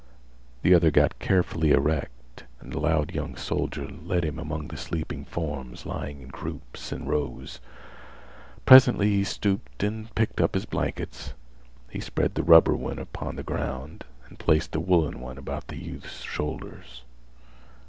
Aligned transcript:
The 0.63 0.73
other 0.73 0.89
got 0.89 1.19
carefully 1.19 1.69
erect, 1.69 2.43
and 2.59 2.73
the 2.73 2.79
loud 2.79 3.13
young 3.13 3.35
soldier 3.35 3.87
led 3.87 4.25
him 4.25 4.39
among 4.39 4.69
the 4.69 4.75
sleeping 4.75 5.25
forms 5.25 5.85
lying 5.85 6.23
in 6.23 6.29
groups 6.29 6.91
and 6.91 7.07
rows. 7.07 7.59
Presently 8.65 9.11
he 9.11 9.23
stooped 9.23 9.83
and 9.83 10.11
picked 10.15 10.41
up 10.41 10.55
his 10.55 10.65
blankets. 10.65 11.35
He 11.87 11.99
spread 11.99 12.33
the 12.33 12.41
rubber 12.41 12.75
one 12.75 12.97
upon 12.97 13.35
the 13.35 13.43
ground 13.43 14.03
and 14.27 14.39
placed 14.39 14.71
the 14.71 14.79
woolen 14.79 15.19
one 15.21 15.37
about 15.37 15.67
the 15.67 15.77
youth's 15.77 16.21
shoulders. 16.23 17.03